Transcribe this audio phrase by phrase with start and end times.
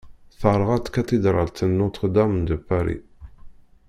[0.39, 3.05] Terɣa tkatidralt n Notre-Dame de Paris.